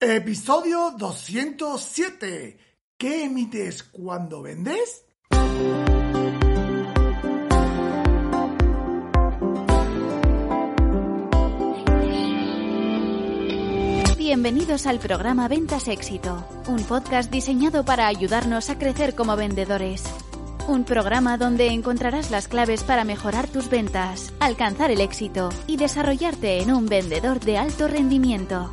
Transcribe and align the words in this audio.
Episodio 0.00 0.92
207. 0.96 2.56
¿Qué 2.96 3.24
emites 3.24 3.82
cuando 3.82 4.42
vendes? 4.42 5.04
Bienvenidos 14.16 14.86
al 14.86 15.00
programa 15.00 15.48
Ventas 15.48 15.88
Éxito, 15.88 16.46
un 16.68 16.84
podcast 16.84 17.32
diseñado 17.32 17.84
para 17.84 18.06
ayudarnos 18.06 18.70
a 18.70 18.78
crecer 18.78 19.16
como 19.16 19.34
vendedores. 19.34 20.04
Un 20.68 20.84
programa 20.84 21.38
donde 21.38 21.66
encontrarás 21.72 22.30
las 22.30 22.46
claves 22.46 22.84
para 22.84 23.02
mejorar 23.02 23.48
tus 23.48 23.68
ventas, 23.68 24.32
alcanzar 24.38 24.92
el 24.92 25.00
éxito 25.00 25.48
y 25.66 25.76
desarrollarte 25.76 26.62
en 26.62 26.72
un 26.72 26.86
vendedor 26.86 27.40
de 27.40 27.58
alto 27.58 27.88
rendimiento. 27.88 28.72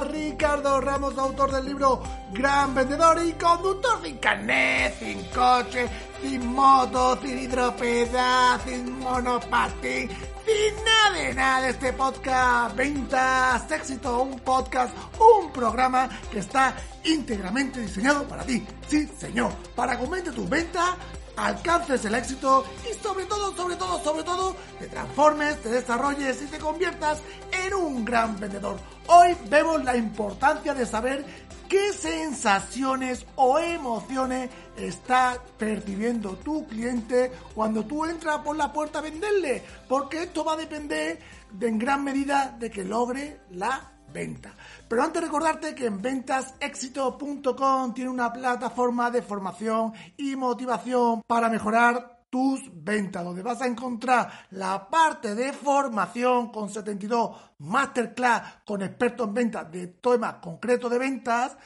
Ricardo 0.00 0.80
Ramos, 0.80 1.16
autor 1.16 1.52
del 1.52 1.66
libro 1.66 2.02
Gran 2.32 2.74
Vendedor 2.74 3.24
y 3.24 3.32
conductor 3.32 4.02
sin 4.02 4.18
carnet, 4.18 4.98
sin 4.98 5.22
coche, 5.24 5.88
sin 6.22 6.46
moto, 6.46 7.18
sin 7.22 7.38
hidropedal, 7.38 8.60
sin 8.64 8.98
monopatín, 8.98 10.08
sin 10.08 10.84
nada 10.84 11.18
de 11.18 11.34
nada. 11.34 11.68
Este 11.68 11.92
podcast 11.92 12.76
Ventas 12.76 13.70
Éxito, 13.70 14.22
un 14.22 14.38
podcast, 14.40 14.94
un 15.18 15.50
programa 15.50 16.08
que 16.30 16.40
está 16.40 16.74
íntegramente 17.04 17.80
diseñado 17.80 18.24
para 18.24 18.44
ti, 18.44 18.66
sí 18.88 19.06
señor, 19.18 19.52
para 19.74 19.96
que 19.96 20.04
aumente 20.04 20.30
tus 20.32 20.48
ventas 20.48 20.94
alcances 21.36 22.04
el 22.04 22.14
éxito 22.14 22.64
y 22.90 22.94
sobre 23.02 23.26
todo, 23.26 23.54
sobre 23.54 23.76
todo, 23.76 24.02
sobre 24.02 24.22
todo, 24.24 24.56
te 24.78 24.86
transformes, 24.86 25.62
te 25.62 25.68
desarrolles 25.70 26.42
y 26.42 26.46
te 26.46 26.58
conviertas 26.58 27.20
en 27.64 27.74
un 27.74 28.04
gran 28.04 28.38
vendedor. 28.40 28.78
Hoy 29.06 29.36
vemos 29.48 29.84
la 29.84 29.96
importancia 29.96 30.74
de 30.74 30.86
saber 30.86 31.24
qué 31.68 31.92
sensaciones 31.92 33.26
o 33.36 33.58
emociones 33.58 34.50
está 34.76 35.40
percibiendo 35.58 36.36
tu 36.36 36.66
cliente 36.66 37.32
cuando 37.54 37.84
tú 37.84 38.04
entras 38.04 38.38
por 38.40 38.56
la 38.56 38.72
puerta 38.72 38.98
a 38.98 39.02
venderle, 39.02 39.62
porque 39.88 40.24
esto 40.24 40.44
va 40.44 40.54
a 40.54 40.56
depender 40.56 41.18
de, 41.52 41.68
en 41.68 41.78
gran 41.78 42.04
medida 42.04 42.56
de 42.58 42.70
que 42.70 42.84
logre 42.84 43.40
la 43.50 43.95
venta. 44.16 44.54
Pero 44.88 45.02
antes 45.02 45.22
recordarte 45.22 45.74
que 45.74 45.86
en 45.86 46.00
ventasexito.com 46.00 47.92
tiene 47.92 48.10
una 48.10 48.32
plataforma 48.32 49.10
de 49.10 49.20
formación 49.20 49.92
y 50.16 50.34
motivación 50.36 51.22
para 51.26 51.50
mejorar 51.50 52.16
tus 52.30 52.60
ventas, 52.72 53.22
donde 53.24 53.42
vas 53.42 53.60
a 53.60 53.66
encontrar 53.66 54.30
la 54.50 54.88
parte 54.88 55.34
de 55.34 55.52
formación 55.52 56.50
con 56.50 56.70
72 56.70 57.36
masterclass 57.58 58.62
con 58.64 58.82
expertos 58.82 59.28
en 59.28 59.34
ventas 59.34 59.70
de 59.70 59.86
temas 59.86 60.36
concretos 60.36 60.90
de 60.90 60.98
ventas, 60.98 61.56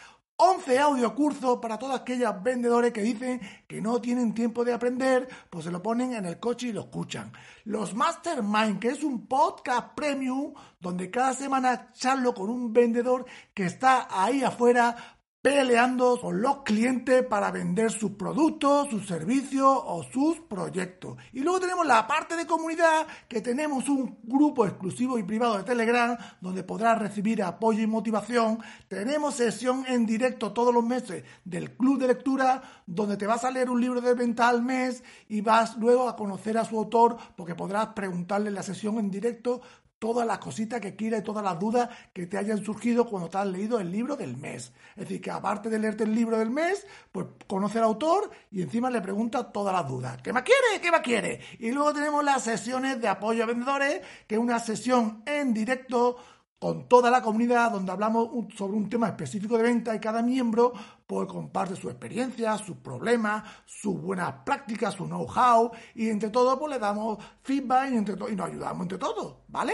11 0.43 0.79
audiocursos 0.79 1.59
para 1.59 1.79
todos 1.79 2.01
aquellos 2.01 2.43
vendedores 2.43 2.93
que 2.93 3.03
dicen 3.03 3.43
que 3.69 3.83
no 3.83 4.01
tienen 4.01 4.33
tiempo 4.33 4.65
de 4.65 4.73
aprender, 4.73 5.29
pues 5.51 5.67
se 5.67 5.71
lo 5.71 5.83
ponen 5.83 6.15
en 6.15 6.25
el 6.25 6.41
coche 6.41 6.69
y 6.69 6.73
lo 6.73 6.81
escuchan. 6.81 7.31
Los 7.65 7.95
Mastermind, 7.95 8.79
que 8.79 8.89
es 8.89 9.05
un 9.05 9.27
podcast 9.27 9.95
premium 9.95 10.55
donde 10.81 11.11
cada 11.11 11.35
semana 11.35 11.93
charlo 11.93 12.33
con 12.33 12.49
un 12.49 12.73
vendedor 12.73 13.27
que 13.53 13.67
está 13.67 14.09
ahí 14.11 14.43
afuera 14.43 15.19
peleando 15.43 16.21
con 16.21 16.43
los 16.43 16.59
clientes 16.65 17.25
para 17.25 17.51
vender 17.51 17.91
sus 17.91 18.13
productos, 18.13 18.91
sus 18.91 19.07
servicios 19.07 19.73
o 19.85 20.03
sus 20.13 20.39
proyectos. 20.41 21.17
Y 21.33 21.41
luego 21.41 21.61
tenemos 21.61 21.87
la 21.87 22.07
parte 22.07 22.37
de 22.37 22.47
comunidad, 22.47 23.07
que 23.27 23.41
tenemos 23.41 23.89
un 23.89 24.19
grupo 24.23 24.67
exclusivo 24.67 25.19
y 25.19 25.23
privado 25.23 25.57
de 25.57 25.65
Telegram, 25.65 26.17
donde 26.43 26.63
podrás 26.63 26.99
recibir 26.99 27.43
apoyo 27.43 27.83
y 27.83 27.87
motivación. 27.87 28.59
Tenemos 28.89 29.37
sesión 29.37 29.85
en 29.89 30.05
directo 30.05 30.53
todos 30.53 30.75
los 30.75 30.85
meses 30.85 31.25
del 31.45 31.73
club 31.73 31.99
de 31.99 32.09
lectura, 32.09 32.63
donde 32.87 33.17
te 33.17 33.27
vas 33.27 33.45
a 33.45 33.51
leer 33.51 33.71
un 33.71 33.81
libro 33.81 34.03
de 34.03 34.13
venta 34.13 34.47
al 34.47 34.63
mes 34.63 35.03
y 35.29 35.41
vas 35.41 35.77
luego 35.79 36.07
a 36.07 36.17
conocer 36.17 36.59
a 36.59 36.67
su 36.67 36.77
autor, 36.77 37.17
porque 37.35 37.55
podrás 37.55 37.89
preguntarle 37.89 38.49
en 38.49 38.55
la 38.57 38.63
sesión 38.63 38.99
en 38.99 39.11
directo 39.11 39.63
todas 40.01 40.27
las 40.27 40.39
cositas 40.39 40.81
que 40.81 40.97
quieras 40.97 41.21
y 41.21 41.23
todas 41.23 41.45
las 41.45 41.59
dudas 41.61 41.89
que 42.13 42.27
te 42.27 42.39
hayan 42.39 42.65
surgido 42.65 43.07
cuando 43.07 43.29
te 43.29 43.39
has 43.39 43.47
leído 43.47 43.79
el 43.79 43.93
libro 43.93 44.17
del 44.17 44.37
mes. 44.37 44.73
Es 44.97 45.03
decir, 45.03 45.21
que 45.21 45.31
aparte 45.31 45.69
de 45.69 45.79
leerte 45.79 46.05
el 46.05 46.15
libro 46.15 46.39
del 46.39 46.51
mes, 46.51 46.85
pues 47.13 47.27
conoce 47.47 47.79
al 47.79 47.85
autor 47.85 48.31
y 48.51 48.63
encima 48.63 48.91
le 48.91 49.03
pregunta 49.03 49.53
todas 49.53 49.73
las 49.75 49.87
dudas. 49.87 50.21
¿Qué 50.23 50.33
más 50.33 50.43
quiere? 50.43 50.81
¿Qué 50.83 50.91
más 50.91 51.03
quiere? 51.03 51.41
Y 51.59 51.71
luego 51.71 51.93
tenemos 51.93 52.25
las 52.25 52.43
sesiones 52.43 53.01
de 53.01 53.09
apoyo 53.09 53.45
a 53.45 53.47
vendedores, 53.47 54.01
que 54.27 54.37
es 54.37 54.41
una 54.41 54.59
sesión 54.59 55.23
en 55.27 55.53
directo 55.53 56.17
con 56.61 56.87
toda 56.89 57.11
la 57.11 57.23
comunidad 57.23 57.73
donde 57.73 57.91
hablamos 57.91 58.29
sobre 58.55 58.77
un 58.77 58.91
tema 58.91 59.09
específico 59.09 59.57
de 59.57 59.63
venta 59.63 59.95
y 59.95 59.99
cada 59.99 60.21
miembro 60.21 60.75
pues 61.07 61.27
comparte 61.27 61.75
su 61.75 61.89
experiencia, 61.89 62.57
sus 62.59 62.77
problemas, 62.77 63.43
sus 63.65 63.99
buenas 64.01 64.33
prácticas, 64.45 64.95
su 64.95 65.07
know-how 65.07 65.73
y 65.95 66.11
entre 66.11 66.29
todos 66.29 66.59
pues 66.59 66.75
le 66.75 66.79
damos 66.79 67.19
feedback 67.43 67.91
y, 67.91 67.97
entre 67.97 68.15
y 68.31 68.37
nos 68.37 68.49
ayudamos 68.49 68.83
entre 68.83 68.99
todos, 68.99 69.37
¿vale? 69.49 69.73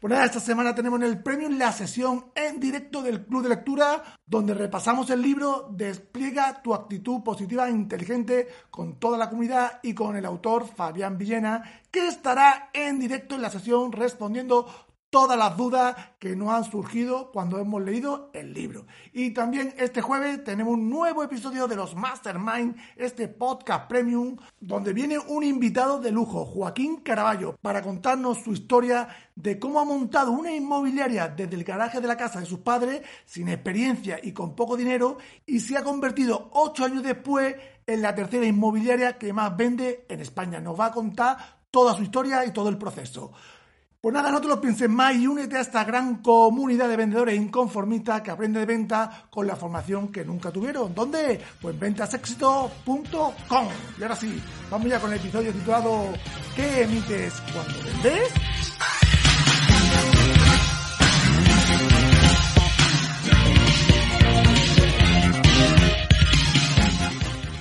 Pues 0.00 0.10
nada, 0.10 0.24
esta 0.24 0.38
semana 0.38 0.72
tenemos 0.72 1.00
en 1.00 1.06
el 1.06 1.20
premium 1.20 1.58
la 1.58 1.72
sesión 1.72 2.26
en 2.36 2.60
directo 2.60 3.02
del 3.02 3.26
Club 3.26 3.42
de 3.42 3.48
Lectura 3.48 4.02
donde 4.24 4.54
repasamos 4.54 5.10
el 5.10 5.20
libro 5.20 5.68
Despliega 5.72 6.62
tu 6.62 6.72
actitud 6.72 7.24
positiva 7.24 7.66
e 7.66 7.72
inteligente 7.72 8.48
con 8.70 9.00
toda 9.00 9.18
la 9.18 9.28
comunidad 9.28 9.80
y 9.82 9.94
con 9.94 10.16
el 10.16 10.24
autor 10.24 10.68
Fabián 10.68 11.18
Villena 11.18 11.82
que 11.90 12.06
estará 12.06 12.70
en 12.72 13.00
directo 13.00 13.34
en 13.34 13.42
la 13.42 13.50
sesión 13.50 13.90
respondiendo 13.90 14.68
todas 15.10 15.36
las 15.36 15.56
dudas 15.56 15.96
que 16.20 16.36
nos 16.36 16.50
han 16.50 16.64
surgido 16.64 17.32
cuando 17.32 17.58
hemos 17.58 17.82
leído 17.82 18.30
el 18.32 18.54
libro. 18.54 18.86
Y 19.12 19.30
también 19.30 19.74
este 19.76 20.00
jueves 20.00 20.42
tenemos 20.44 20.74
un 20.74 20.88
nuevo 20.88 21.24
episodio 21.24 21.66
de 21.66 21.74
los 21.74 21.96
Mastermind, 21.96 22.76
este 22.96 23.26
podcast 23.26 23.88
premium, 23.88 24.36
donde 24.60 24.92
viene 24.92 25.18
un 25.18 25.42
invitado 25.42 25.98
de 25.98 26.12
lujo, 26.12 26.44
Joaquín 26.44 26.98
Caraballo, 26.98 27.56
para 27.60 27.82
contarnos 27.82 28.38
su 28.38 28.52
historia 28.52 29.08
de 29.34 29.58
cómo 29.58 29.80
ha 29.80 29.84
montado 29.84 30.30
una 30.30 30.52
inmobiliaria 30.52 31.28
desde 31.28 31.56
el 31.56 31.64
garaje 31.64 32.00
de 32.00 32.06
la 32.06 32.16
casa 32.16 32.38
de 32.38 32.46
sus 32.46 32.60
padres, 32.60 33.02
sin 33.24 33.48
experiencia 33.48 34.20
y 34.22 34.32
con 34.32 34.54
poco 34.54 34.76
dinero, 34.76 35.18
y 35.44 35.58
se 35.58 35.76
ha 35.76 35.82
convertido 35.82 36.50
ocho 36.52 36.84
años 36.84 37.02
después 37.02 37.56
en 37.84 38.02
la 38.02 38.14
tercera 38.14 38.46
inmobiliaria 38.46 39.18
que 39.18 39.32
más 39.32 39.56
vende 39.56 40.06
en 40.08 40.20
España. 40.20 40.60
Nos 40.60 40.78
va 40.78 40.86
a 40.86 40.92
contar 40.92 41.36
toda 41.70 41.94
su 41.94 42.02
historia 42.04 42.44
y 42.44 42.52
todo 42.52 42.68
el 42.68 42.78
proceso. 42.78 43.32
Pues 44.02 44.14
nada, 44.14 44.30
no 44.30 44.40
te 44.40 44.48
lo 44.48 44.58
pienses 44.62 44.88
más 44.88 45.14
y 45.14 45.26
únete 45.26 45.58
a 45.58 45.60
esta 45.60 45.84
gran 45.84 46.22
comunidad 46.22 46.88
de 46.88 46.96
vendedores 46.96 47.38
inconformistas 47.38 48.22
que 48.22 48.30
aprende 48.30 48.58
de 48.58 48.64
venta 48.64 49.26
con 49.28 49.46
la 49.46 49.56
formación 49.56 50.08
que 50.10 50.24
nunca 50.24 50.50
tuvieron. 50.50 50.94
¿Dónde? 50.94 51.38
Pues 51.60 51.74
en 51.74 51.80
ventasexito.com. 51.80 53.68
Y 53.98 54.02
ahora 54.02 54.16
sí, 54.16 54.42
vamos 54.70 54.88
ya 54.88 54.98
con 54.98 55.12
el 55.12 55.18
episodio 55.18 55.52
titulado 55.52 56.14
¿Qué 56.56 56.84
emites 56.84 57.42
cuando 57.52 57.74
vendes? 57.84 58.32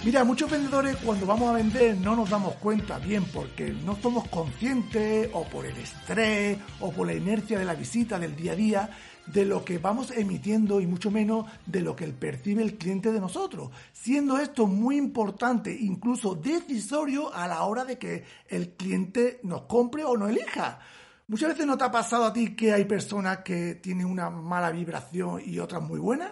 Mira, 0.10 0.24
muchos 0.24 0.50
vendedores 0.50 0.98
cuando 1.06 1.28
vamos 1.28 1.50
a 1.50 1.54
vender 1.54 1.96
no 1.98 2.16
nos 2.16 2.32
damos 2.32 2.56
cuenta 2.56 2.98
bien 2.98 3.26
porque 3.26 3.70
no 3.70 3.96
somos 3.98 4.28
conscientes 4.30 5.30
o 5.34 5.44
por 5.44 5.68
el 5.68 5.78
estrés 5.78 6.58
o 6.80 6.92
por 6.92 7.06
la 7.06 7.14
inercia 7.14 7.60
de 7.60 7.66
la 7.66 7.76
visita 7.76 8.18
del 8.18 8.36
día 8.36 8.54
a 8.54 8.56
día 8.56 8.90
de 9.28 9.46
lo 9.46 9.64
que 9.64 9.78
vamos 9.78 10.10
emitiendo 10.10 10.82
y 10.82 10.88
mucho 10.88 11.12
menos 11.12 11.46
de 11.68 11.82
lo 11.82 11.96
que 11.96 12.08
percibe 12.08 12.64
el 12.64 12.80
cliente 12.80 13.12
de 13.12 13.20
nosotros, 13.20 13.70
siendo 13.94 14.40
esto 14.40 14.66
muy 14.66 14.98
importante, 14.98 15.78
incluso 15.80 16.34
decisorio 16.34 17.32
a 17.32 17.48
la 17.48 17.62
hora 17.62 17.86
de 17.86 18.00
que 18.00 18.24
el 18.48 18.72
cliente 18.72 19.40
nos 19.44 19.66
compre 19.66 20.04
o 20.06 20.18
nos 20.18 20.32
elija. 20.32 20.80
Muchas 21.28 21.50
veces 21.50 21.68
no 21.68 21.78
te 21.78 21.84
ha 21.84 21.92
pasado 21.92 22.26
a 22.26 22.34
ti 22.34 22.56
que 22.56 22.74
hay 22.74 22.86
personas 22.86 23.42
que 23.46 23.76
tienen 23.76 24.08
una 24.08 24.32
mala 24.32 24.72
vibración 24.72 25.40
y 25.46 25.60
otras 25.60 25.84
muy 25.84 26.00
buenas 26.00 26.32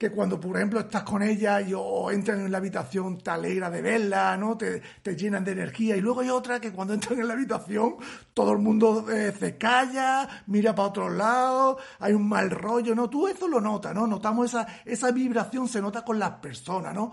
que 0.00 0.10
cuando, 0.10 0.40
por 0.40 0.56
ejemplo, 0.56 0.80
estás 0.80 1.02
con 1.02 1.22
ella 1.22 1.60
y 1.60 1.74
o 1.76 2.10
entran 2.10 2.40
en 2.40 2.50
la 2.50 2.56
habitación 2.56 3.18
te 3.18 3.32
alegra 3.32 3.68
de 3.68 3.82
verla, 3.82 4.34
¿no? 4.38 4.56
Te, 4.56 4.80
llenan 5.14 5.44
de 5.44 5.52
energía. 5.52 5.94
Y 5.94 6.00
luego 6.00 6.22
hay 6.22 6.30
otra 6.30 6.58
que 6.58 6.72
cuando 6.72 6.94
entran 6.94 7.20
en 7.20 7.28
la 7.28 7.34
habitación 7.34 7.96
todo 8.32 8.52
el 8.52 8.60
mundo 8.60 9.04
eh, 9.10 9.30
se 9.38 9.58
calla, 9.58 10.26
mira 10.46 10.74
para 10.74 10.88
otro 10.88 11.10
lado, 11.10 11.76
hay 11.98 12.14
un 12.14 12.26
mal 12.26 12.48
rollo, 12.48 12.94
¿no? 12.94 13.10
Tú 13.10 13.28
eso 13.28 13.46
lo 13.46 13.60
notas, 13.60 13.94
¿no? 13.94 14.06
Notamos 14.06 14.46
esa, 14.46 14.66
esa 14.86 15.10
vibración, 15.10 15.68
se 15.68 15.82
nota 15.82 16.02
con 16.02 16.18
las 16.18 16.30
personas, 16.36 16.94
¿no? 16.94 17.12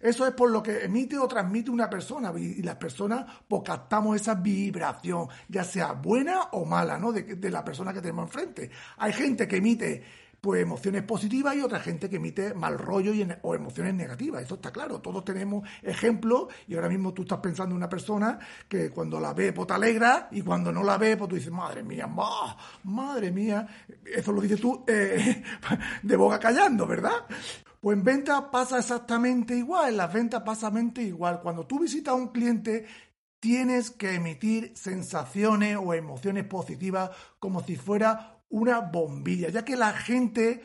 Eso 0.00 0.26
es 0.26 0.32
por 0.32 0.50
lo 0.50 0.62
que 0.62 0.84
emite 0.84 1.18
o 1.18 1.28
transmite 1.28 1.70
una 1.70 1.90
persona 1.90 2.32
y 2.34 2.62
las 2.62 2.76
personas 2.76 3.26
pues 3.46 3.60
captamos 3.62 4.16
esa 4.16 4.36
vibración, 4.36 5.28
ya 5.48 5.64
sea 5.64 5.92
buena 5.92 6.44
o 6.52 6.64
mala, 6.64 6.98
¿no? 6.98 7.12
De, 7.12 7.24
de 7.24 7.50
la 7.50 7.62
persona 7.62 7.92
que 7.92 8.00
tenemos 8.00 8.24
enfrente. 8.24 8.70
Hay 8.96 9.12
gente 9.12 9.46
que 9.46 9.56
emite 9.56 10.25
pues 10.40 10.62
emociones 10.62 11.02
positivas 11.02 11.56
y 11.56 11.62
otra 11.62 11.80
gente 11.80 12.08
que 12.08 12.16
emite 12.16 12.54
mal 12.54 12.78
rollo 12.78 13.12
y, 13.12 13.26
o 13.42 13.54
emociones 13.54 13.94
negativas. 13.94 14.42
Eso 14.42 14.56
está 14.56 14.70
claro. 14.70 15.00
Todos 15.00 15.24
tenemos 15.24 15.68
ejemplos 15.82 16.46
y 16.68 16.74
ahora 16.74 16.88
mismo 16.88 17.12
tú 17.12 17.22
estás 17.22 17.38
pensando 17.38 17.72
en 17.72 17.78
una 17.78 17.88
persona 17.88 18.38
que 18.68 18.90
cuando 18.90 19.18
la 19.20 19.32
ve, 19.32 19.52
pues 19.52 19.66
te 19.66 19.74
alegra 19.74 20.28
y 20.30 20.42
cuando 20.42 20.72
no 20.72 20.82
la 20.82 20.98
ve, 20.98 21.16
pues 21.16 21.28
tú 21.28 21.36
dices, 21.36 21.52
madre 21.52 21.82
mía, 21.82 22.08
madre 22.84 23.30
mía. 23.32 23.66
Eso 24.04 24.32
lo 24.32 24.40
dices 24.40 24.60
tú 24.60 24.84
eh, 24.86 25.42
de 26.02 26.16
boca 26.16 26.38
callando, 26.38 26.86
¿verdad? 26.86 27.26
Pues 27.80 27.96
en 27.96 28.04
venta 28.04 28.50
pasa 28.50 28.78
exactamente 28.78 29.54
igual, 29.56 29.90
en 29.90 29.96
las 29.98 30.12
ventas 30.12 30.40
pasa 30.42 30.66
exactamente 30.66 31.02
igual. 31.02 31.40
Cuando 31.40 31.66
tú 31.66 31.78
visitas 31.78 32.12
a 32.12 32.16
un 32.16 32.28
cliente, 32.28 32.86
tienes 33.38 33.90
que 33.90 34.14
emitir 34.14 34.72
sensaciones 34.74 35.76
o 35.80 35.94
emociones 35.94 36.44
positivas 36.44 37.10
como 37.38 37.62
si 37.62 37.76
fuera 37.76 38.35
una 38.48 38.80
bombilla, 38.80 39.48
ya 39.48 39.64
que 39.64 39.76
la 39.76 39.92
gente 39.92 40.62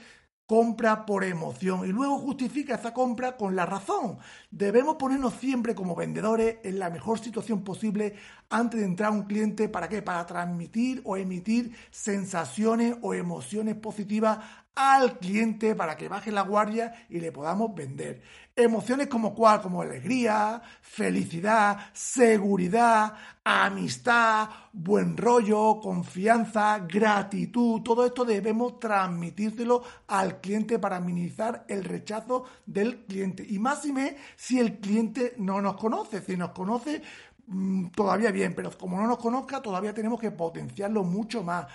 compra 0.51 1.05
por 1.05 1.23
emoción 1.23 1.87
y 1.87 1.93
luego 1.93 2.19
justifica 2.19 2.75
esa 2.75 2.93
compra 2.93 3.37
con 3.37 3.55
la 3.55 3.65
razón. 3.65 4.17
Debemos 4.49 4.97
ponernos 4.97 5.35
siempre 5.35 5.73
como 5.75 5.95
vendedores 5.95 6.57
en 6.63 6.77
la 6.77 6.89
mejor 6.89 7.19
situación 7.19 7.63
posible 7.63 8.15
antes 8.49 8.81
de 8.81 8.85
entrar 8.85 9.11
a 9.11 9.15
un 9.15 9.23
cliente. 9.23 9.69
¿Para 9.69 9.87
qué? 9.87 10.01
Para 10.01 10.25
transmitir 10.25 11.01
o 11.05 11.15
emitir 11.15 11.73
sensaciones 11.89 12.97
o 13.01 13.13
emociones 13.13 13.75
positivas 13.75 14.39
al 14.75 15.19
cliente 15.19 15.75
para 15.75 15.97
que 15.97 16.07
baje 16.07 16.31
la 16.31 16.43
guardia 16.43 17.05
y 17.09 17.19
le 17.19 17.31
podamos 17.31 17.75
vender. 17.75 18.21
Emociones 18.55 19.07
como 19.07 19.33
cuál, 19.33 19.61
como 19.61 19.81
alegría, 19.81 20.61
felicidad, 20.81 21.77
seguridad, 21.93 23.13
amistad, 23.43 24.49
buen 24.71 25.17
rollo, 25.17 25.79
confianza, 25.81 26.79
gratitud, 26.79 27.81
todo 27.81 28.05
esto 28.05 28.23
debemos 28.23 28.79
transmitírselo 28.79 29.83
al 30.07 30.39
cliente 30.41 30.79
para 30.79 30.99
minimizar 30.99 31.65
el 31.67 31.83
rechazo 31.83 32.45
del 32.65 33.05
cliente. 33.05 33.45
Y 33.47 33.59
más 33.59 33.85
y 33.85 33.93
me 33.93 34.17
si 34.35 34.59
el 34.59 34.79
cliente 34.79 35.33
no 35.37 35.61
nos 35.61 35.75
conoce, 35.75 36.21
si 36.21 36.37
nos 36.37 36.51
conoce 36.51 37.01
mm, 37.47 37.87
todavía 37.87 38.31
bien, 38.31 38.53
pero 38.55 38.71
como 38.77 38.97
no 38.97 39.07
nos 39.07 39.17
conozca 39.17 39.61
todavía 39.61 39.93
tenemos 39.93 40.19
que 40.19 40.31
potenciarlo 40.31 41.03
mucho 41.03 41.43
más. 41.43 41.67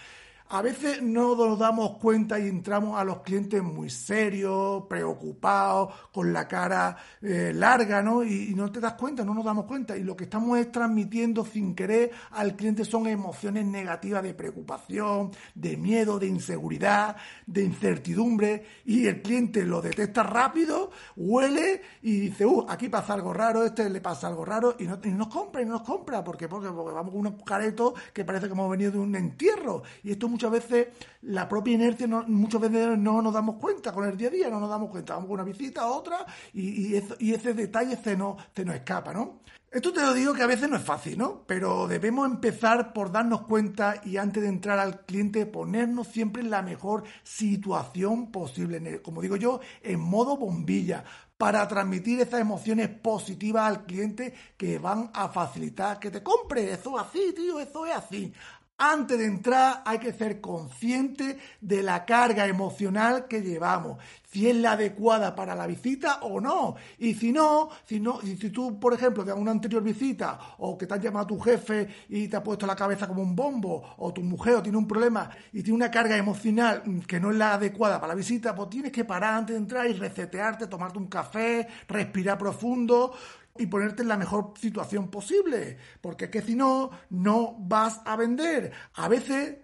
A 0.49 0.63
veces 0.63 1.03
no 1.03 1.35
nos 1.35 1.59
damos 1.59 1.99
cuenta 1.99 2.39
y 2.39 2.47
entramos 2.47 2.97
a 2.97 3.03
los 3.03 3.23
clientes 3.23 3.61
muy 3.65 3.91
serios, 3.91 4.85
preocupados, 4.89 5.93
con 6.13 6.33
la 6.33 6.47
cara 6.47 6.97
eh, 7.21 7.51
larga, 7.53 8.01
¿no? 8.01 8.23
Y, 8.23 8.55
no 8.55 8.71
te 8.71 8.79
das 8.79 8.93
cuenta, 8.93 9.25
no 9.25 9.35
nos 9.35 9.45
damos 9.45 9.65
cuenta. 9.65 9.97
Y 9.97 10.05
lo 10.05 10.17
que 10.17 10.23
estamos 10.25 10.57
es 10.61 10.71
transmitiendo 10.71 11.45
sin 11.45 11.75
querer 11.75 12.13
al 12.31 12.55
cliente 12.55 12.85
son 12.85 13.09
emociones 13.09 13.67
negativas 13.67 14.23
de 14.23 14.35
preocupación, 14.35 15.33
de 15.57 15.77
miedo, 15.77 16.21
de 16.21 16.29
inseguridad, 16.29 17.17
de 17.45 17.65
incertidumbre. 17.65 18.65
Y 18.85 19.09
el 19.09 19.23
cliente 19.23 19.65
lo 19.65 19.83
detecta 19.83 20.23
rápido, 20.23 20.93
huele 21.17 21.83
y 22.03 22.21
dice, 22.21 22.47
uh, 22.47 22.67
aquí 22.69 22.89
pasa 22.89 23.15
algo 23.15 23.33
raro, 23.33 23.65
este 23.65 23.91
le 23.91 24.01
pasa 24.01 24.29
algo 24.29 24.45
raro, 24.45 24.77
y, 24.79 24.85
no, 24.85 24.97
nos 24.97 25.27
compra, 25.27 25.61
y 25.61 25.65
no 25.65 25.73
nos 25.73 25.83
compra. 25.83 26.23
porque 26.23 26.47
Porque, 26.47 26.69
vamos 26.69 27.11
con 27.11 27.19
unos 27.19 27.43
caretos 27.43 27.95
que 28.13 28.25
parece 28.25 28.47
que 28.47 28.53
hemos 28.53 28.71
venido 28.71 28.93
de 28.93 28.99
un 28.99 29.17
entierro. 29.17 29.83
Y 30.05 30.13
esto 30.13 30.36
muchas 30.37 30.51
veces 30.51 30.89
la 31.23 31.49
propia 31.49 31.75
inercia, 31.75 32.07
no, 32.07 32.23
muchas 32.29 32.61
veces 32.61 32.99
no 32.99 33.23
nos 33.23 33.33
damos 33.33 33.57
cuenta 33.57 33.91
con 33.91 34.07
el 34.07 34.19
día 34.19 34.29
a 34.29 34.31
día, 34.31 34.51
no 34.51 34.61
nos 34.61 34.69
damos 34.69 34.91
cuenta. 34.91 35.15
Vamos 35.15 35.29
con 35.29 35.35
una 35.41 35.45
visita 35.45 35.81
a 35.81 35.87
otra 35.87 36.27
y, 36.53 36.95
y, 36.95 37.33
ese 37.33 37.55
detalle 37.55 37.97
se 37.97 38.17
nos, 38.17 38.37
se 38.55 38.65
nos 38.67 38.75
escapa, 38.75 39.15
¿no? 39.15 39.41
Esto 39.71 39.93
te 39.93 40.01
lo 40.01 40.15
digo 40.15 40.35
que 40.35 40.43
a 40.43 40.47
veces 40.47 40.69
no 40.69 40.77
es 40.77 40.83
fácil, 40.83 41.19
¿no? 41.19 41.45
Pero 41.47 41.89
debemos 41.89 42.27
empezar 42.31 42.93
por 42.93 43.11
darnos 43.11 43.43
cuenta 43.43 44.01
y 44.05 44.19
antes 44.19 44.43
de 44.43 44.49
entrar 44.49 44.79
al 44.79 45.05
cliente 45.07 45.47
ponernos 45.47 46.09
siempre 46.09 46.43
en 46.43 46.51
la 46.51 46.63
mejor 46.63 47.05
situación 47.23 48.31
posible, 48.31 49.01
como 49.03 49.23
digo 49.23 49.37
yo, 49.37 49.61
en 49.83 50.01
modo 50.01 50.37
bombilla, 50.37 51.05
para 51.37 51.67
transmitir 51.69 52.21
esas 52.21 52.41
emociones 52.41 52.89
positivas 52.89 53.69
al 53.69 53.85
cliente 53.85 54.33
que 54.57 54.79
van 54.79 55.11
a 55.13 55.29
facilitar 55.29 55.99
que 55.99 56.11
te 56.11 56.23
compre. 56.23 56.73
Eso 56.73 56.99
es 56.99 57.07
así, 57.07 57.35
tío, 57.35 57.61
eso 57.61 57.85
es 57.85 57.95
así. 57.95 58.33
Antes 58.79 59.19
de 59.19 59.25
entrar 59.25 59.83
hay 59.87 59.99
que 59.99 60.13
ser 60.13 60.39
consciente 60.39 61.39
de 61.63 61.83
la 61.83 62.05
carga 62.05 62.47
emocional 62.47 63.27
que 63.27 63.41
llevamos, 63.41 63.99
si 64.31 64.51
es 64.51 64.57
la 64.57 64.73
adecuada 64.73 65.35
para 65.35 65.55
la 65.55 65.67
visita 65.67 66.19
o 66.21 66.43
no. 66.43 66.77
Y 66.99 67.15
si 67.15 67.33
no, 67.33 67.71
si 67.87 68.01
no, 68.01 68.21
si 68.21 68.51
tú, 68.51 68.79
por 68.79 68.93
ejemplo, 68.93 69.25
de 69.25 69.33
una 69.33 69.51
anterior 69.51 69.83
visita 69.83 70.39
o 70.59 70.77
que 70.77 70.87
te 70.87 70.93
ha 70.93 70.99
llamado 70.99 71.25
a 71.25 71.27
tu 71.27 71.41
jefe 71.41 71.89
y 72.11 72.29
te 72.29 72.37
ha 72.37 72.45
puesto 72.45 72.67
la 72.67 72.77
cabeza 72.77 73.09
como 73.09 73.23
un 73.23 73.35
bombo, 73.35 73.95
o 73.97 74.13
tu 74.13 74.21
mujer 74.23 74.61
tiene 74.61 74.77
un 74.77 74.87
problema 74.87 75.31
y 75.55 75.63
tiene 75.63 75.77
una 75.77 75.91
carga 75.91 76.15
emocional 76.15 76.83
que 77.09 77.19
no 77.19 77.31
es 77.31 77.37
la 77.39 77.55
adecuada 77.55 77.99
para 77.99 78.13
la 78.13 78.15
visita, 78.15 78.55
pues 78.55 78.69
tienes 78.69 78.93
que 78.93 79.07
parar 79.07 79.39
antes 79.39 79.55
de 79.55 79.61
entrar 79.63 79.87
y 79.87 79.95
resetearte, 79.95 80.67
tomarte 80.67 80.99
un 80.99 81.07
café, 81.07 81.67
respirar 81.89 82.37
profundo 82.37 83.15
y 83.59 83.67
ponerte 83.67 84.03
en 84.03 84.09
la 84.09 84.17
mejor 84.17 84.55
situación 84.59 85.11
posible, 85.11 85.79
porque 86.01 86.31
que 86.31 86.43
si 86.43 86.55
no, 86.55 86.91
no 87.11 87.57
vas 87.59 88.01
a 88.05 88.17
vender. 88.17 88.73
A 88.95 89.09
veces 89.09 89.57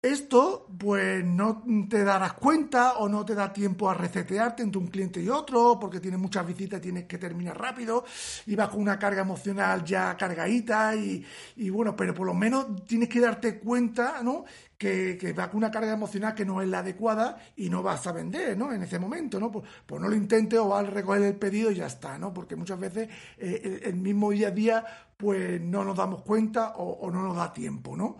esto, 0.00 0.68
pues 0.78 1.24
no 1.24 1.64
te 1.90 2.04
darás 2.04 2.34
cuenta 2.34 2.98
o 2.98 3.08
no 3.08 3.24
te 3.24 3.34
da 3.34 3.52
tiempo 3.52 3.90
a 3.90 3.94
resetearte 3.94 4.62
entre 4.62 4.78
un 4.78 4.86
cliente 4.86 5.20
y 5.20 5.28
otro, 5.28 5.76
porque 5.80 5.98
tienes 5.98 6.20
muchas 6.20 6.46
visitas 6.46 6.78
y 6.78 6.82
tienes 6.82 7.04
que 7.06 7.18
terminar 7.18 7.58
rápido 7.60 8.04
y 8.46 8.54
vas 8.54 8.68
con 8.68 8.80
una 8.80 8.96
carga 8.96 9.22
emocional 9.22 9.84
ya 9.84 10.16
cargadita 10.16 10.94
y, 10.94 11.24
y 11.56 11.70
bueno, 11.70 11.96
pero 11.96 12.14
por 12.14 12.28
lo 12.28 12.34
menos 12.34 12.84
tienes 12.86 13.08
que 13.08 13.18
darte 13.18 13.58
cuenta, 13.58 14.22
¿no? 14.22 14.44
Que, 14.76 15.18
que 15.18 15.32
vas 15.32 15.48
con 15.48 15.56
una 15.56 15.72
carga 15.72 15.92
emocional 15.92 16.32
que 16.32 16.44
no 16.44 16.62
es 16.62 16.68
la 16.68 16.78
adecuada 16.78 17.36
y 17.56 17.68
no 17.68 17.82
vas 17.82 18.06
a 18.06 18.12
vender, 18.12 18.56
¿no? 18.56 18.72
En 18.72 18.80
ese 18.84 19.00
momento, 19.00 19.40
¿no? 19.40 19.50
Pues, 19.50 19.64
pues 19.84 20.00
no 20.00 20.06
lo 20.06 20.14
intentes 20.14 20.60
o 20.60 20.68
vas 20.68 20.86
a 20.86 20.90
recoger 20.90 21.22
el 21.22 21.34
pedido 21.34 21.72
y 21.72 21.74
ya 21.74 21.86
está, 21.86 22.16
¿no? 22.18 22.32
Porque 22.32 22.54
muchas 22.54 22.78
veces 22.78 23.08
eh, 23.36 23.80
el, 23.82 23.96
mismo 23.96 24.30
día 24.30 24.48
a 24.48 24.52
día, 24.52 24.84
pues 25.16 25.60
no 25.60 25.82
nos 25.82 25.96
damos 25.96 26.22
cuenta 26.22 26.74
o, 26.76 26.84
o 26.84 27.10
no 27.10 27.24
nos 27.24 27.36
da 27.36 27.52
tiempo, 27.52 27.96
¿no? 27.96 28.18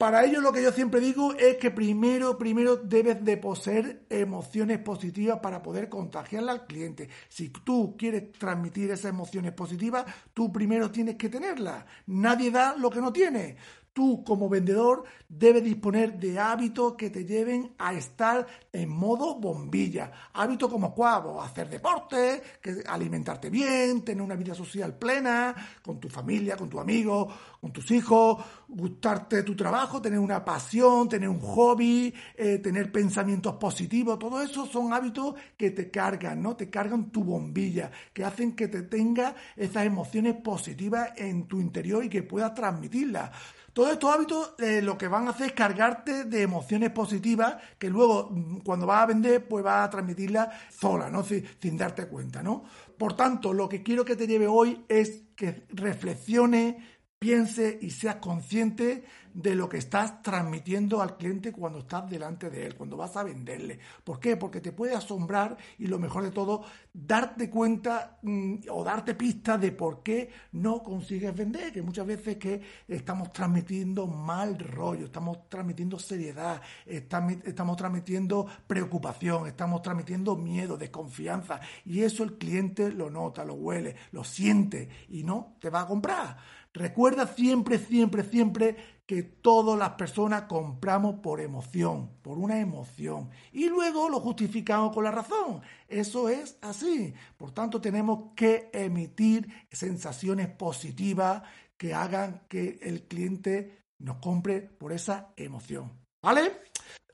Para 0.00 0.24
ello 0.24 0.40
lo 0.40 0.50
que 0.50 0.62
yo 0.62 0.72
siempre 0.72 0.98
digo 0.98 1.34
es 1.34 1.58
que 1.58 1.70
primero, 1.70 2.38
primero 2.38 2.76
debes 2.76 3.22
de 3.22 3.36
poseer 3.36 4.06
emociones 4.08 4.78
positivas 4.78 5.40
para 5.40 5.62
poder 5.62 5.90
contagiarla 5.90 6.52
al 6.52 6.64
cliente. 6.64 7.10
Si 7.28 7.50
tú 7.50 7.96
quieres 7.98 8.32
transmitir 8.32 8.90
esas 8.90 9.10
emociones 9.10 9.52
positivas, 9.52 10.06
tú 10.32 10.50
primero 10.50 10.90
tienes 10.90 11.16
que 11.16 11.28
tenerlas. 11.28 11.84
Nadie 12.06 12.50
da 12.50 12.74
lo 12.78 12.88
que 12.88 13.02
no 13.02 13.12
tiene. 13.12 13.56
Tú 13.92 14.22
como 14.22 14.48
vendedor 14.48 15.02
debes 15.28 15.64
disponer 15.64 16.18
de 16.18 16.38
hábitos 16.38 16.94
que 16.94 17.10
te 17.10 17.24
lleven 17.24 17.74
a 17.76 17.92
estar 17.92 18.46
en 18.72 18.88
modo 18.88 19.34
bombilla. 19.34 20.12
Hábitos 20.32 20.70
como 20.70 20.94
cuál, 20.94 21.24
hacer 21.42 21.68
deporte, 21.68 22.40
que 22.62 22.84
alimentarte 22.86 23.50
bien, 23.50 24.04
tener 24.04 24.22
una 24.22 24.36
vida 24.36 24.54
social 24.54 24.96
plena, 24.96 25.54
con 25.82 25.98
tu 25.98 26.08
familia, 26.08 26.56
con 26.56 26.68
tus 26.68 26.80
amigos, 26.80 27.34
con 27.60 27.72
tus 27.72 27.90
hijos, 27.90 28.44
gustarte 28.68 29.42
tu 29.42 29.56
trabajo, 29.56 30.00
tener 30.00 30.20
una 30.20 30.44
pasión, 30.44 31.08
tener 31.08 31.28
un 31.28 31.40
hobby, 31.40 32.14
eh, 32.36 32.58
tener 32.58 32.92
pensamientos 32.92 33.56
positivos. 33.56 34.18
Todo 34.18 34.40
eso 34.40 34.66
son 34.66 34.92
hábitos 34.92 35.34
que 35.56 35.72
te 35.72 35.90
cargan, 35.90 36.40
¿no? 36.40 36.56
Te 36.56 36.70
cargan 36.70 37.10
tu 37.10 37.24
bombilla, 37.24 37.90
que 38.12 38.24
hacen 38.24 38.54
que 38.54 38.68
te 38.68 38.82
tenga 38.82 39.34
esas 39.56 39.84
emociones 39.84 40.36
positivas 40.36 41.10
en 41.16 41.48
tu 41.48 41.60
interior 41.60 42.04
y 42.04 42.08
que 42.08 42.22
puedas 42.22 42.54
transmitirlas. 42.54 43.30
Todos 43.72 43.92
estos 43.92 44.12
hábitos 44.12 44.54
eh, 44.58 44.82
lo 44.82 44.98
que 44.98 45.06
van 45.06 45.28
a 45.28 45.30
hacer 45.30 45.48
es 45.48 45.52
cargarte 45.52 46.24
de 46.24 46.42
emociones 46.42 46.90
positivas 46.90 47.56
que 47.78 47.88
luego 47.88 48.28
mm, 48.30 48.58
cuando 48.58 48.86
vas 48.86 49.02
a 49.02 49.06
vender 49.06 49.46
pues 49.46 49.62
vas 49.62 49.86
a 49.86 49.90
transmitirlas 49.90 50.48
sola, 50.70 51.08
¿no? 51.08 51.22
Sin, 51.22 51.76
darte 51.76 52.06
cuenta, 52.08 52.42
¿no? 52.42 52.64
Por 52.98 53.14
tanto, 53.14 53.52
lo 53.52 53.68
que 53.68 53.82
quiero 53.82 54.04
que 54.04 54.16
te 54.16 54.26
lleve 54.26 54.46
hoy 54.46 54.84
es 54.88 55.22
que 55.36 55.66
reflexione, 55.70 56.84
piense 57.18 57.78
y 57.80 57.90
seas 57.90 58.16
consciente 58.16 59.04
de 59.34 59.54
lo 59.54 59.68
que 59.68 59.78
estás 59.78 60.22
transmitiendo 60.22 61.00
al 61.00 61.16
cliente 61.16 61.52
cuando 61.52 61.80
estás 61.80 62.08
delante 62.08 62.50
de 62.50 62.66
él, 62.66 62.74
cuando 62.74 62.96
vas 62.96 63.16
a 63.16 63.22
venderle. 63.22 63.78
¿Por 64.04 64.18
qué? 64.18 64.36
Porque 64.36 64.60
te 64.60 64.72
puede 64.72 64.94
asombrar 64.94 65.56
y 65.78 65.86
lo 65.86 65.98
mejor 65.98 66.24
de 66.24 66.30
todo, 66.30 66.64
darte 66.92 67.48
cuenta 67.48 68.18
mm, 68.22 68.56
o 68.70 68.84
darte 68.84 69.14
pistas 69.14 69.60
de 69.60 69.72
por 69.72 70.02
qué 70.02 70.30
no 70.52 70.82
consigues 70.82 71.34
vender, 71.34 71.72
que 71.72 71.82
muchas 71.82 72.06
veces 72.06 72.36
que 72.36 72.60
estamos 72.88 73.32
transmitiendo 73.32 74.06
mal 74.06 74.58
rollo, 74.58 75.06
estamos 75.06 75.48
transmitiendo 75.48 75.98
seriedad, 75.98 76.60
estamos 76.86 77.76
transmitiendo 77.76 78.46
preocupación, 78.66 79.46
estamos 79.46 79.82
transmitiendo 79.82 80.36
miedo, 80.36 80.76
desconfianza 80.76 81.60
y 81.84 82.02
eso 82.02 82.24
el 82.24 82.38
cliente 82.38 82.90
lo 82.90 83.10
nota, 83.10 83.44
lo 83.44 83.54
huele, 83.54 83.96
lo 84.12 84.24
siente 84.24 84.88
y 85.08 85.22
no 85.22 85.56
te 85.60 85.70
va 85.70 85.82
a 85.82 85.86
comprar. 85.86 86.36
Recuerda 86.72 87.26
siempre, 87.26 87.78
siempre, 87.78 88.22
siempre 88.22 88.76
que 89.10 89.24
todas 89.24 89.76
las 89.76 89.94
personas 89.94 90.42
compramos 90.42 91.16
por 91.16 91.40
emoción, 91.40 92.10
por 92.22 92.38
una 92.38 92.60
emoción, 92.60 93.28
y 93.50 93.68
luego 93.68 94.08
lo 94.08 94.20
justificamos 94.20 94.94
con 94.94 95.02
la 95.02 95.10
razón. 95.10 95.62
Eso 95.88 96.28
es 96.28 96.56
así. 96.60 97.12
Por 97.36 97.50
tanto, 97.50 97.80
tenemos 97.80 98.32
que 98.36 98.70
emitir 98.72 99.66
sensaciones 99.72 100.46
positivas 100.46 101.42
que 101.76 101.92
hagan 101.92 102.42
que 102.48 102.78
el 102.82 103.08
cliente 103.08 103.82
nos 103.98 104.18
compre 104.18 104.60
por 104.60 104.92
esa 104.92 105.32
emoción. 105.34 105.90
¿Vale? 106.22 106.52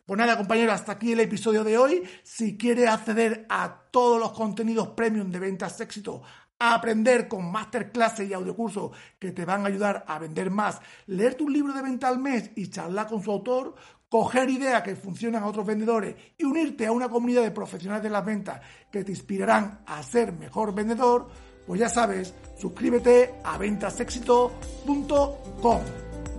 Pues 0.04 0.18
nada, 0.18 0.36
compañeros, 0.36 0.74
hasta 0.74 0.92
aquí 0.92 1.12
el 1.12 1.20
episodio 1.20 1.64
de 1.64 1.78
hoy. 1.78 2.02
Si 2.22 2.58
quieres 2.58 2.88
acceder 2.88 3.46
a 3.48 3.84
todos 3.90 4.20
los 4.20 4.32
contenidos 4.32 4.88
premium 4.88 5.30
de 5.30 5.38
ventas 5.38 5.80
éxito, 5.80 6.20
a 6.58 6.74
aprender 6.74 7.28
con 7.28 7.50
masterclasses 7.50 8.28
y 8.28 8.32
audiocursos 8.32 8.90
que 9.18 9.32
te 9.32 9.44
van 9.44 9.64
a 9.64 9.68
ayudar 9.68 10.04
a 10.06 10.18
vender 10.18 10.50
más, 10.50 10.80
leerte 11.06 11.44
un 11.44 11.52
libro 11.52 11.72
de 11.72 11.82
venta 11.82 12.08
al 12.08 12.18
mes 12.18 12.50
y 12.54 12.68
charlar 12.68 13.06
con 13.06 13.22
su 13.22 13.30
autor, 13.30 13.74
coger 14.08 14.48
ideas 14.48 14.82
que 14.82 14.96
funcionan 14.96 15.42
a 15.42 15.46
otros 15.46 15.66
vendedores 15.66 16.14
y 16.38 16.44
unirte 16.44 16.86
a 16.86 16.92
una 16.92 17.08
comunidad 17.08 17.42
de 17.42 17.50
profesionales 17.50 18.02
de 18.02 18.10
las 18.10 18.24
ventas 18.24 18.60
que 18.90 19.04
te 19.04 19.12
inspirarán 19.12 19.80
a 19.86 20.02
ser 20.02 20.32
mejor 20.32 20.74
vendedor, 20.74 21.28
pues 21.66 21.80
ya 21.80 21.88
sabes, 21.88 22.34
suscríbete 22.56 23.34
a 23.44 23.58
ventasexito.com. 23.58 25.80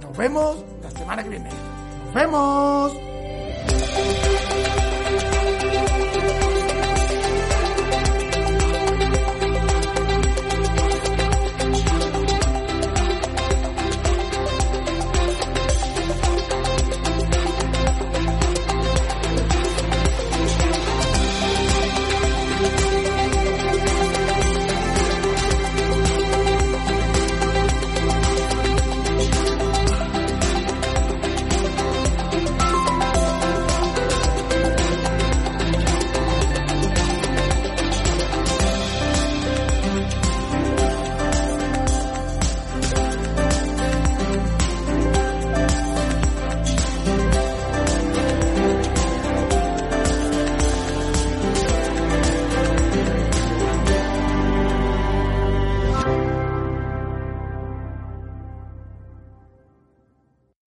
Nos 0.01 0.17
vemos 0.17 0.63
la 0.81 0.91
semana 0.91 1.23
que 1.23 1.29
viene. 1.29 1.49
Nos 2.05 2.13
vemos. 2.13 3.16